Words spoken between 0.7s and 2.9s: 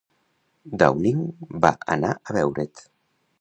Downing va anar a veure't.